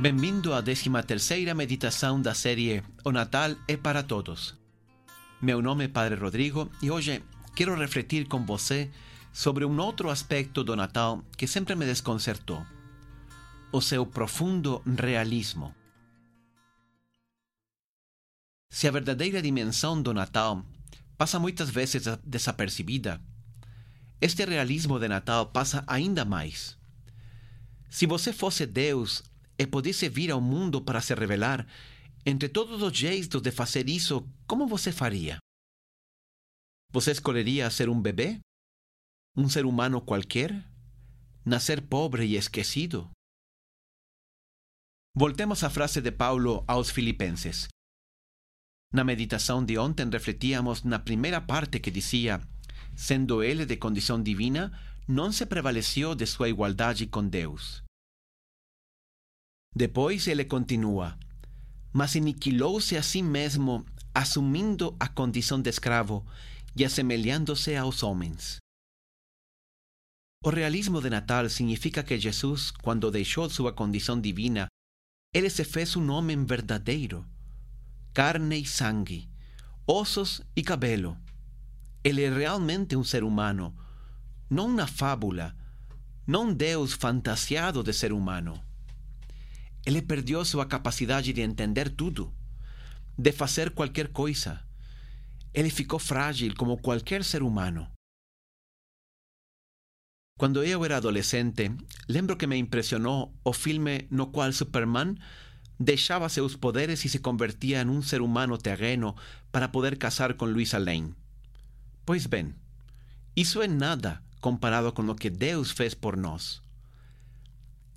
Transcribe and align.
Bem-vindo 0.00 0.54
à 0.54 0.62
13ª 0.62 1.52
meditação 1.56 2.22
da 2.22 2.32
série 2.32 2.84
O 3.04 3.10
Natal 3.10 3.56
é 3.66 3.76
para 3.76 4.00
Todos. 4.00 4.54
Meu 5.42 5.60
nome 5.60 5.86
é 5.86 5.88
Padre 5.88 6.14
Rodrigo 6.14 6.70
e 6.80 6.88
hoje 6.88 7.20
quero 7.56 7.74
refletir 7.74 8.28
com 8.28 8.46
você 8.46 8.92
sobre 9.32 9.64
um 9.64 9.76
outro 9.80 10.08
aspecto 10.08 10.62
do 10.62 10.76
Natal 10.76 11.24
que 11.36 11.48
sempre 11.48 11.74
me 11.74 11.84
desconcertou: 11.84 12.64
o 13.72 13.80
seu 13.80 14.06
profundo 14.06 14.80
realismo. 14.86 15.74
Se 18.70 18.86
a 18.86 18.92
verdadeira 18.92 19.42
dimensão 19.42 20.00
do 20.00 20.14
Natal 20.14 20.64
passa 21.16 21.40
muitas 21.40 21.70
vezes 21.70 22.04
desapercebida, 22.22 23.20
este 24.20 24.44
realismo 24.44 24.96
de 25.00 25.08
Natal 25.08 25.46
passa 25.46 25.82
ainda 25.88 26.24
mais. 26.24 26.78
Se 27.90 28.06
você 28.06 28.32
fosse 28.32 28.64
Deus 28.64 29.24
e 29.58 29.66
pudesse 29.66 30.08
vir 30.08 30.30
ao 30.30 30.40
mundo 30.40 30.80
para 30.80 31.00
se 31.00 31.14
revelar, 31.14 31.66
entre 32.24 32.48
todos 32.48 32.80
os 32.80 32.96
jeitos 32.96 33.42
de 33.42 33.50
fazer 33.50 33.88
isso, 33.88 34.26
como 34.46 34.66
você 34.66 34.92
faria? 34.92 35.38
Você 36.92 37.10
escolheria 37.10 37.68
ser 37.70 37.88
um 37.88 38.00
bebê? 38.00 38.38
Um 39.36 39.48
ser 39.48 39.66
humano 39.66 40.00
qualquer? 40.00 40.52
Nascer 41.44 41.82
pobre 41.82 42.24
e 42.24 42.36
esquecido? 42.36 43.10
Voltemos 45.14 45.64
à 45.64 45.70
frase 45.70 46.00
de 46.00 46.12
Paulo 46.12 46.64
aos 46.68 46.90
Filipenses. 46.90 47.66
Na 48.92 49.02
meditação 49.04 49.64
de 49.64 49.76
ontem 49.76 50.08
refletíamos 50.08 50.82
na 50.84 50.98
primeira 50.98 51.40
parte 51.40 51.80
que 51.80 51.90
dizia: 51.90 52.40
sendo 52.96 53.42
ele 53.42 53.66
de 53.66 53.76
condição 53.76 54.22
divina, 54.22 54.72
não 55.06 55.32
se 55.32 55.44
prevaleceu 55.44 56.14
de 56.14 56.26
sua 56.26 56.48
igualdade 56.48 57.06
com 57.06 57.26
Deus 57.26 57.87
Depois 59.74 60.26
ele 60.26 60.44
continua: 60.44 61.18
Mas 61.92 62.16
aniquilou-se 62.16 62.96
a 62.96 63.02
si 63.02 63.22
mesmo, 63.22 63.84
assumindo 64.14 64.96
a 64.98 65.08
condição 65.08 65.60
de 65.60 65.70
escravo 65.70 66.26
e 66.74 66.84
assemelhando-se 66.84 67.76
aos 67.76 68.02
homens. 68.02 68.58
O 70.44 70.50
realismo 70.50 71.00
de 71.00 71.10
Natal 71.10 71.48
significa 71.48 72.02
que 72.04 72.18
Jesus, 72.18 72.70
quando 72.70 73.10
deixou 73.10 73.50
sua 73.50 73.72
condição 73.72 74.20
divina, 74.20 74.68
ele 75.34 75.50
se 75.50 75.64
fez 75.64 75.96
um 75.96 76.10
homem 76.10 76.44
verdadeiro, 76.44 77.26
carne 78.14 78.62
e 78.62 78.66
sangue, 78.66 79.28
ossos 79.86 80.40
e 80.54 80.62
cabelo. 80.62 81.18
Ele 82.04 82.22
é 82.22 82.30
realmente 82.30 82.96
um 82.96 83.02
ser 83.02 83.24
humano, 83.24 83.76
não 84.48 84.66
uma 84.66 84.86
fábula, 84.86 85.56
não 86.26 86.54
Deus 86.54 86.92
fantasiado 86.92 87.82
de 87.82 87.92
ser 87.92 88.12
humano. 88.12 88.67
Ele 89.88 90.02
perdeu 90.02 90.44
sua 90.44 90.66
capacidade 90.66 91.32
de 91.32 91.40
entender 91.40 91.88
tudo, 91.88 92.30
de 93.16 93.32
fazer 93.32 93.70
qualquer 93.70 94.08
coisa. 94.08 94.62
Ele 95.54 95.70
ficou 95.70 95.98
frágil 95.98 96.54
como 96.58 96.76
qualquer 96.76 97.24
ser 97.24 97.42
humano. 97.42 97.90
Quando 100.38 100.62
eu 100.62 100.84
era 100.84 100.98
adolescente, 100.98 101.70
lembro 102.06 102.36
que 102.36 102.46
me 102.46 102.58
impressionou 102.58 103.34
o 103.42 103.50
filme 103.54 104.06
no 104.10 104.26
qual 104.26 104.52
Superman 104.52 105.16
deixava 105.80 106.28
seus 106.28 106.54
poderes 106.54 107.02
e 107.06 107.08
se 107.08 107.20
convertia 107.20 107.80
em 107.80 107.88
um 107.88 108.02
ser 108.02 108.20
humano 108.20 108.58
terreno 108.58 109.16
para 109.50 109.68
poder 109.68 109.96
casar 109.96 110.34
com 110.34 110.44
Luisa 110.44 110.76
Lane. 110.76 111.14
Pois 112.04 112.26
bem, 112.26 112.54
isso 113.34 113.62
é 113.62 113.66
nada 113.66 114.22
comparado 114.42 114.92
com 114.92 115.08
o 115.08 115.14
que 115.14 115.30
Deus 115.30 115.70
fez 115.70 115.94
por 115.94 116.14
nós. 116.14 116.60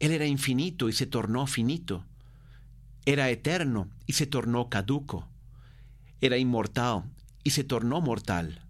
Él 0.02 0.14
era 0.14 0.26
infinito 0.26 0.90
y 0.90 0.94
se 0.94 1.06
tornó 1.06 1.46
finito. 1.46 2.04
Era 3.06 3.30
eterno 3.30 3.88
y 4.08 4.14
se 4.14 4.26
tornó 4.26 4.68
caduco. 4.68 5.30
Era 6.22 6.40
inmortal 6.40 7.04
y 7.44 7.52
se 7.52 7.64
tornou 7.64 8.02
mortal. 8.02 8.66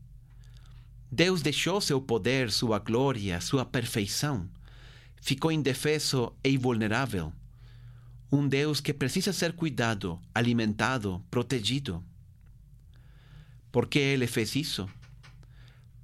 Deus 1.10 1.42
deixou 1.42 1.80
seu 1.80 2.02
poder, 2.02 2.52
sua 2.52 2.80
glória, 2.80 3.40
sua 3.40 3.64
perfeição. 3.64 4.50
Ficou 5.22 5.54
indefeso 5.54 6.36
e 6.44 6.50
invulnerável. 6.50 7.32
Um 8.30 8.50
Deus 8.50 8.82
que 8.82 8.94
precisa 8.94 9.32
ser 9.32 9.54
cuidado, 9.54 10.20
alimentado, 10.34 11.24
protegido. 11.32 12.04
Por 13.72 13.88
que 13.88 14.00
ele 14.00 14.28
fez? 14.28 14.82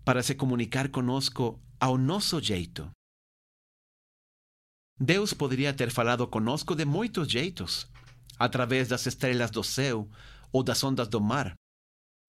Para 0.05 0.23
se 0.23 0.35
comunicar 0.35 0.87
conosco 0.87 1.59
ao 1.81 1.97
nosso 1.97 2.41
jeito. 2.41 2.89
Deus 4.99 5.33
poderia 5.33 5.73
ter 5.73 5.91
falado 5.91 6.27
conosco 6.27 6.75
de 6.75 6.83
muitos 6.83 7.27
jeitos, 7.27 7.87
através 8.37 8.87
das 8.87 9.05
estrelas 9.05 9.51
do 9.51 9.63
céu 9.63 10.09
ou 10.51 10.63
das 10.63 10.83
ondas 10.83 11.07
do 11.07 11.21
mar. 11.21 11.53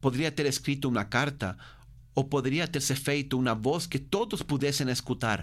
Poderia 0.01 0.31
ter 0.31 0.47
escrito 0.47 0.89
uma 0.89 1.05
carta 1.05 1.57
ou 2.15 2.25
poderia 2.25 2.69
ter 2.69 2.81
feito 2.81 3.39
uma 3.39 3.55
voz 3.55 3.87
que 3.87 3.99
todos 3.99 4.43
pudessem 4.43 4.89
escutar. 4.91 5.43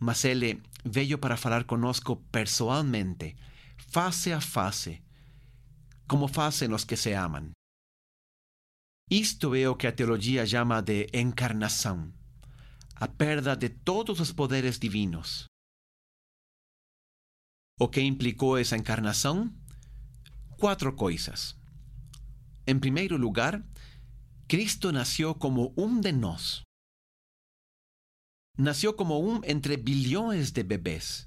Mas 0.00 0.24
ele 0.24 0.62
veio 0.84 1.18
para 1.18 1.36
falar 1.36 1.64
conosco 1.64 2.16
pessoalmente, 2.30 3.36
face 3.88 4.32
a 4.32 4.40
face, 4.40 5.02
como 6.06 6.28
fazem 6.28 6.72
os 6.72 6.84
que 6.84 6.96
se 6.96 7.12
amam. 7.12 7.50
Isto 9.10 9.54
é 9.54 9.68
o 9.68 9.76
que 9.76 9.86
a 9.86 9.92
teologia 9.92 10.46
chama 10.46 10.82
de 10.82 11.08
encarnação, 11.12 12.12
a 12.94 13.08
perda 13.08 13.56
de 13.56 13.68
todos 13.68 14.20
os 14.20 14.32
poderes 14.32 14.78
divinos. 14.78 15.46
O 17.78 17.88
que 17.88 18.00
implicou 18.00 18.56
essa 18.56 18.74
encarnação? 18.74 19.52
Quatro 20.56 20.94
coisas. 20.94 21.54
Em 22.66 22.78
primeiro 22.78 23.18
lugar, 23.18 23.62
Cristo 24.48 24.90
nasceu 24.90 25.34
como 25.34 25.74
um 25.76 26.00
de 26.00 26.10
nós. 26.10 26.62
Nasceu 28.56 28.94
como 28.94 29.20
um 29.22 29.42
entre 29.44 29.76
bilhões 29.76 30.50
de 30.50 30.62
bebês. 30.62 31.26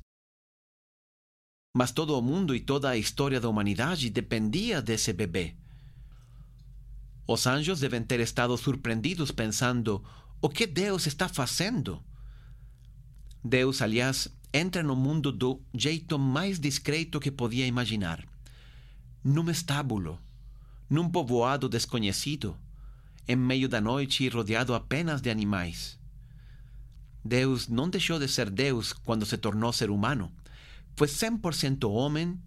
Mas 1.78 1.92
todo 1.92 2.18
o 2.18 2.22
mundo 2.22 2.56
e 2.56 2.60
toda 2.60 2.90
a 2.90 2.98
história 2.98 3.40
da 3.40 3.48
humanidade 3.48 4.10
dependia 4.10 4.82
desse 4.82 5.14
bebê. 5.14 5.56
Os 7.28 7.46
anjos 7.46 7.80
devem 7.80 8.04
ter 8.04 8.20
estado 8.22 8.58
surpreendidos 8.58 9.30
pensando: 9.30 10.04
o 10.42 10.50
que 10.50 10.66
Deus 10.66 11.06
está 11.06 11.30
fazendo? 11.30 12.04
Deus, 13.44 13.84
aliás, 13.84 14.28
entra 14.54 14.82
no 14.82 14.96
mundo 14.96 15.32
do 15.32 15.62
jeito 15.74 16.18
mais 16.18 16.60
discreto 16.60 17.20
que 17.20 17.32
podia 17.32 17.68
imaginar. 17.68 18.26
Num 19.24 19.50
estábulo, 19.50 20.20
num 20.90 21.10
povoado 21.10 21.70
desconhecido, 21.70 22.58
em 23.28 23.36
meio 23.36 23.70
da 23.70 23.80
noite 23.80 24.24
e 24.24 24.30
rodeado 24.30 24.74
apenas 24.74 25.22
de 25.22 25.30
animais. 25.30 26.00
Deus 27.24 27.68
não 27.68 27.90
deixou 27.90 28.18
de 28.18 28.28
ser 28.28 28.50
Deus 28.50 28.92
quando 28.92 29.26
se 29.26 29.38
tornou 29.38 29.72
ser 29.72 29.92
humano. 29.92 30.32
Foi 30.96 31.08
100% 31.08 31.90
homem 31.90 32.40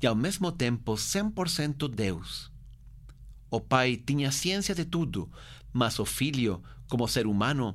e 0.00 0.06
ao 0.06 0.14
mesmo 0.14 0.50
tempo 0.50 0.92
100% 0.92 1.88
Deus. 1.88 2.50
O 3.50 3.60
Pai 3.60 3.96
tinha 3.96 4.32
ciência 4.32 4.74
de 4.74 4.84
tudo, 4.84 5.30
mas 5.72 5.98
o 5.98 6.04
Filho, 6.04 6.62
como 6.88 7.08
ser 7.08 7.26
humano, 7.26 7.74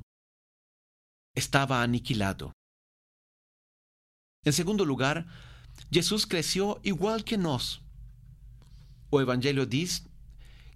estava 1.36 1.78
aniquilado. 1.78 2.52
Em 4.46 4.52
segundo 4.52 4.84
lugar, 4.84 5.26
Jesus 5.90 6.26
cresceu 6.26 6.80
igual 6.84 7.20
que 7.22 7.38
nós. 7.38 7.82
O 9.10 9.22
Evangelho 9.22 9.66
diz 9.66 10.04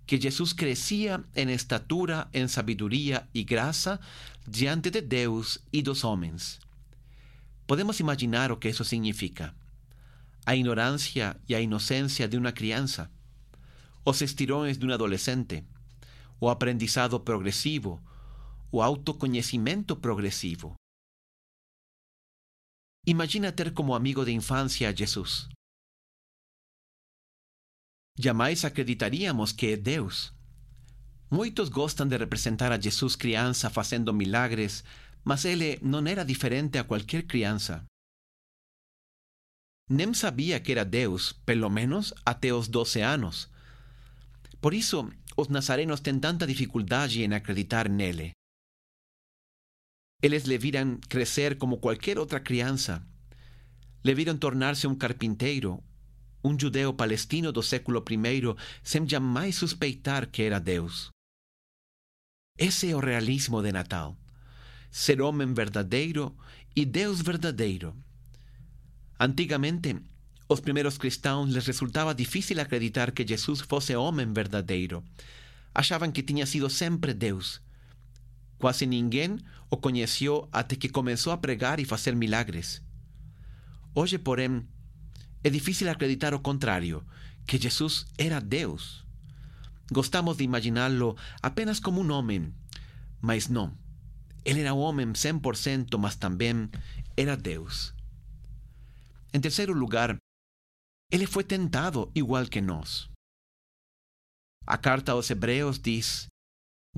que 0.06 0.20
Jesus 0.20 0.54
crescia 0.54 1.24
em 1.36 1.52
estatura, 1.52 2.30
em 2.34 2.48
sabedoria 2.48 3.28
e 3.34 3.44
graça 3.44 4.00
diante 4.48 4.90
de 4.90 5.02
Deus 5.02 5.60
e 5.74 5.82
dos 5.82 6.04
homens. 6.04 6.60
Podemos 7.66 8.00
imaginar 8.00 8.52
o 8.52 8.58
que 8.58 8.70
isso 8.70 8.86
significa. 8.86 9.54
A 10.46 10.56
ignorância 10.56 11.36
e 11.50 11.54
a 11.54 11.60
inocência 11.60 12.26
de 12.26 12.38
uma 12.38 12.54
criança, 12.54 13.12
os 14.06 14.22
estirões 14.22 14.78
de 14.78 14.86
um 14.86 14.94
adolescente, 14.94 15.66
o 16.40 16.48
aprendizado 16.48 17.20
progressivo, 17.20 18.02
o 18.72 18.82
autoconhecimento 18.82 19.94
progressivo. 19.98 20.76
Imagina 23.10 23.54
ter 23.54 23.74
como 23.74 23.96
amigo 23.96 24.26
de 24.26 24.34
infância 24.34 24.90
a 24.90 24.92
Jesus. 24.92 25.48
Jamais 28.20 28.66
acreditaríamos 28.66 29.54
que 29.54 29.68
é 29.68 29.78
Deus. 29.78 30.34
Muitos 31.32 31.70
gostam 31.70 32.06
de 32.06 32.18
representar 32.18 32.70
a 32.74 32.78
Jesus 32.78 33.16
criança 33.16 33.70
fazendo 33.70 34.14
milagres, 34.14 34.84
mas 35.24 35.46
ele 35.46 35.80
não 35.82 36.06
era 36.06 36.26
diferente 36.26 36.78
a 36.78 36.84
qualquer 36.84 37.24
criança. 37.24 37.86
Nem 39.90 40.14
sabia 40.14 40.60
que 40.60 40.74
era 40.74 40.84
Deus, 40.84 41.32
pelo 41.32 41.70
menos 41.70 42.14
até 42.26 42.52
os 42.52 42.68
12 42.68 43.00
anos. 43.00 43.50
Por 44.60 44.74
isso, 44.74 45.10
os 45.38 45.48
nazarenos 45.48 46.02
têm 46.02 46.20
tanta 46.20 46.46
dificuldade 46.46 47.24
em 47.24 47.34
acreditar 47.34 47.88
nele. 47.88 48.34
Eles 50.22 50.46
le 50.46 50.58
viram 50.58 51.00
crescer 51.08 51.58
como 51.58 51.78
qualquer 51.78 52.18
outra 52.18 52.40
criança. 52.40 53.06
Le 54.04 54.16
viram 54.16 54.38
tornar-se 54.38 54.88
um 54.88 54.96
carpinteiro, 54.96 55.84
um 56.44 56.58
judeu 56.60 56.94
palestino 56.94 57.52
do 57.52 57.62
século 57.62 58.04
I, 58.10 58.56
sem 58.82 59.08
jamais 59.08 59.56
suspeitar 59.56 60.28
que 60.32 60.42
era 60.42 60.60
Deus. 60.60 61.12
Esse 62.58 62.90
é 62.90 62.96
o 62.96 63.00
realismo 63.00 63.62
de 63.62 63.72
Natal. 63.72 64.18
Ser 64.90 65.22
homem 65.22 65.54
verdadeiro 65.54 66.36
e 66.76 66.84
Deus 66.84 67.22
verdadeiro. 67.22 67.96
Antigamente, 69.20 69.96
os 70.50 70.60
primeiros 70.62 70.98
cristãos 70.98 71.52
les 71.52 71.68
resultava 71.68 72.16
difícil 72.16 72.60
acreditar 72.60 73.12
que 73.12 73.28
Jesus 73.28 73.62
fosse 73.62 73.96
homem 73.96 74.34
verdadeiro. 74.34 75.04
Achavam 75.76 76.12
que 76.12 76.24
tinha 76.24 76.48
sido 76.48 76.70
sempre 76.70 77.14
Deus. 77.14 77.62
Quase 78.58 78.86
ninguém 78.86 79.38
o 79.70 79.78
conheceu 79.78 80.48
até 80.52 80.76
que 80.76 80.90
começou 80.90 81.32
a 81.32 81.38
pregar 81.38 81.80
e 81.80 81.86
fazer 81.86 82.16
milagres. 82.16 82.82
Hoje, 83.94 84.18
porém, 84.18 84.68
é 85.44 85.50
difícil 85.50 85.90
acreditar 85.90 86.34
o 86.34 86.40
contrário, 86.40 87.06
que 87.46 87.58
Jesus 87.58 88.06
era 88.18 88.40
Deus. 88.40 89.06
Gostamos 89.92 90.38
de 90.38 90.44
imaginá-lo 90.44 91.16
apenas 91.42 91.80
como 91.80 92.02
um 92.02 92.12
homem, 92.12 92.54
mas 93.22 93.48
não. 93.48 93.78
Ele 94.44 94.62
era 94.62 94.74
um 94.74 94.80
homem 94.80 95.08
100%, 95.08 95.98
mas 95.98 96.16
também 96.16 96.70
era 97.16 97.36
Deus. 97.38 97.94
Em 99.34 99.40
terceiro 99.40 99.74
lugar, 99.74 100.18
ele 101.12 101.26
foi 101.26 101.44
tentado 101.44 102.12
igual 102.14 102.46
que 102.46 102.62
nós. 102.62 103.10
A 104.66 104.78
carta 104.78 105.14
aos 105.14 105.30
Hebreus 105.30 105.80
diz: 105.80 106.28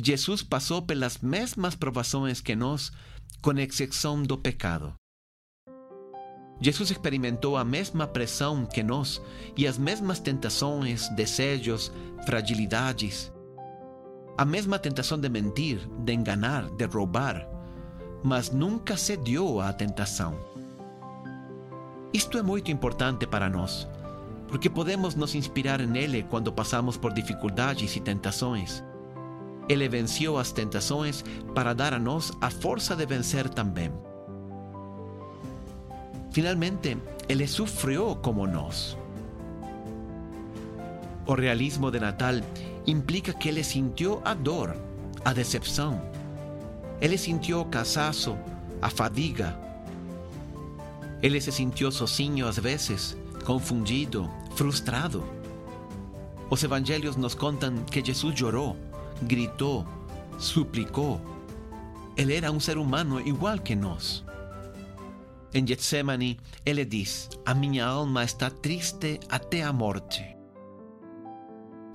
Jesus 0.02 0.42
passou 0.42 0.82
pelas 0.82 1.18
mesmas 1.18 1.76
provações 1.76 2.40
que 2.40 2.56
nós, 2.56 2.92
com 3.42 3.52
exceção 3.58 4.24
do 4.24 4.38
pecado. 4.38 4.94
Jesus 6.62 6.92
experimentou 6.92 7.58
a 7.58 7.66
mesma 7.66 8.08
pressão 8.08 8.66
que 8.66 8.82
nós 8.82 9.22
e 9.58 9.68
as 9.68 9.78
mesmas 9.78 10.20
tentações, 10.20 11.10
desejos, 11.10 11.92
fragilidades. 12.26 13.32
A 14.38 14.46
mesma 14.46 14.80
tentação 14.80 15.20
de 15.20 15.28
mentir, 15.28 15.86
de 16.06 16.14
enganar, 16.14 16.70
de 16.70 16.86
roubar, 16.86 17.46
mas 18.24 18.52
nunca 18.52 18.96
cedeu 18.96 19.60
à 19.60 19.74
tentação. 19.74 20.38
Isto 22.14 22.38
é 22.38 22.42
muito 22.42 22.72
importante 22.72 23.28
para 23.28 23.50
nós, 23.50 23.88
porque 24.48 24.70
podemos 24.70 25.16
nos 25.16 25.36
inspirar 25.36 25.80
nele 25.80 26.24
quando 26.24 26.54
passamos 26.54 26.96
por 26.96 27.14
dificuldades 27.14 27.96
e 27.96 28.00
tentações. 28.00 28.84
Ele 29.70 29.88
venceu 29.88 30.38
as 30.38 30.52
tentações 30.52 31.24
para 31.54 31.74
dar 31.74 31.94
a 31.94 32.00
nós 32.00 32.32
a 32.42 32.50
força 32.50 32.96
de 32.96 33.06
vencer 33.06 33.48
também. 33.48 33.92
Finalmente, 36.32 36.98
ele 37.28 37.46
sufrió 37.48 38.16
como 38.16 38.48
nós. 38.48 38.98
O 41.28 41.36
realismo 41.36 41.92
de 41.92 42.00
Natal 42.00 42.36
implica 42.88 43.32
que 43.32 43.50
ele 43.50 43.64
sintió 43.64 44.20
a 44.26 44.34
dor, 44.34 44.76
a 45.24 45.32
decepção. 45.32 46.02
Ele 47.00 47.18
sintió 47.18 47.62
o 47.62 47.66
cansaço, 47.66 48.36
a 48.82 48.90
fadiga. 48.90 49.56
Ele 51.22 51.40
se 51.40 51.52
sintió 51.52 51.92
sozinho 51.92 52.48
às 52.48 52.58
vezes, 52.58 53.16
confundido, 53.46 54.28
frustrado. 54.56 55.24
Os 56.50 56.64
evangelhos 56.64 57.16
nos 57.16 57.36
contam 57.36 57.76
que 57.84 58.04
Jesus 58.04 58.38
chorou, 58.38 58.76
gritou, 59.24 59.86
suplicou. 60.38 61.22
Ele 62.16 62.36
era 62.36 62.52
um 62.52 62.60
ser 62.60 62.78
humano 62.78 63.20
igual 63.20 63.60
que 63.60 63.76
nós. 63.76 64.24
Em 65.54 65.66
Getsemane, 65.66 66.40
ele 66.66 66.86
diz: 66.86 67.30
A 67.46 67.54
minha 67.54 67.86
alma 67.86 68.24
está 68.24 68.50
triste 68.50 69.20
até 69.30 69.64
a 69.64 69.74
morte. 69.74 70.24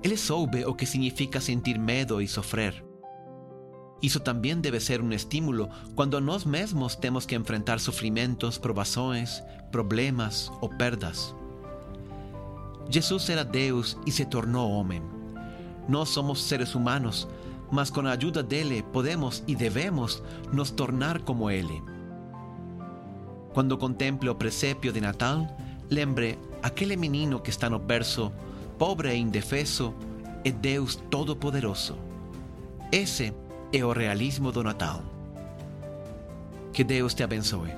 Ele 0.03 0.17
soube 0.17 0.65
o 0.65 0.73
que 0.73 0.85
significa 0.85 1.39
sentir 1.39 1.79
medo 1.79 2.21
e 2.21 2.27
sofrer. 2.27 2.83
Isso 4.01 4.19
também 4.19 4.59
deve 4.59 4.79
ser 4.79 5.01
um 5.01 5.11
estímulo 5.11 5.69
quando 5.95 6.19
nós 6.19 6.43
mesmos 6.45 6.95
temos 6.95 7.25
que 7.25 7.35
enfrentar 7.35 7.79
sofrimentos, 7.79 8.57
provações, 8.57 9.41
problemas 9.71 10.51
ou 10.61 10.69
perdas. 10.69 11.33
Jesus 12.89 13.29
era 13.29 13.43
Deus 13.43 13.97
e 14.05 14.11
se 14.11 14.25
tornou 14.25 14.69
homem. 14.69 15.01
Nós 15.87 16.09
somos 16.09 16.43
seres 16.43 16.75
humanos, 16.75 17.27
mas 17.71 17.89
com 17.89 18.01
a 18.01 18.11
ajuda 18.11 18.41
dele 18.41 18.83
podemos 18.93 19.43
e 19.47 19.55
devemos 19.55 20.21
nos 20.51 20.71
tornar 20.71 21.19
como 21.21 21.49
ele. 21.49 21.81
Quando 23.53 23.77
contemple 23.77 24.29
o 24.29 24.35
presépio 24.35 24.91
de 24.91 24.99
Natal, 24.99 25.47
lembre 25.89 26.37
aquele 26.61 26.95
menino 26.95 27.39
que 27.39 27.49
está 27.49 27.69
no 27.69 27.79
berço, 27.79 28.31
pobre 28.77 29.13
e 29.13 29.17
indefeso, 29.17 29.93
é 30.43 30.51
Deus 30.51 30.95
Todo-Poderoso. 31.09 31.95
Esse 32.91 33.33
é 33.71 33.85
o 33.85 33.91
realismo 33.91 34.51
do 34.51 34.63
Natal. 34.63 35.01
Que 36.73 36.83
Deus 36.83 37.13
te 37.13 37.23
abençoe. 37.23 37.71